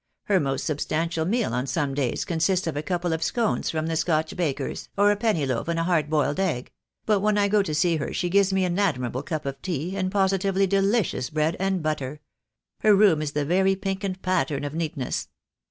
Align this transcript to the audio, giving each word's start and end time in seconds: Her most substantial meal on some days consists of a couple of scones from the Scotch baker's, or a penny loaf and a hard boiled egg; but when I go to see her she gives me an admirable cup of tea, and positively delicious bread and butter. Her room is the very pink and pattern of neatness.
Her 0.23 0.39
most 0.39 0.65
substantial 0.65 1.25
meal 1.25 1.53
on 1.53 1.67
some 1.67 1.93
days 1.93 2.25
consists 2.25 2.65
of 2.65 2.75
a 2.75 2.81
couple 2.81 3.13
of 3.13 3.21
scones 3.21 3.69
from 3.69 3.85
the 3.85 3.95
Scotch 3.95 4.35
baker's, 4.35 4.89
or 4.97 5.11
a 5.11 5.15
penny 5.15 5.45
loaf 5.45 5.67
and 5.67 5.77
a 5.77 5.83
hard 5.83 6.09
boiled 6.09 6.39
egg; 6.39 6.71
but 7.05 7.19
when 7.19 7.37
I 7.37 7.47
go 7.47 7.61
to 7.61 7.75
see 7.75 7.97
her 7.97 8.11
she 8.11 8.27
gives 8.27 8.51
me 8.51 8.65
an 8.65 8.79
admirable 8.79 9.21
cup 9.21 9.45
of 9.45 9.61
tea, 9.61 9.95
and 9.95 10.11
positively 10.11 10.65
delicious 10.65 11.29
bread 11.29 11.55
and 11.59 11.83
butter. 11.83 12.19
Her 12.79 12.95
room 12.95 13.21
is 13.21 13.33
the 13.33 13.45
very 13.45 13.75
pink 13.75 14.03
and 14.03 14.19
pattern 14.23 14.63
of 14.63 14.73
neatness. 14.73 15.27